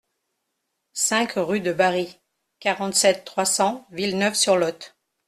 [0.93, 2.19] cinq rue de Barris,
[2.59, 4.95] quarante-sept, trois cents, Villeneuve-sur-Lot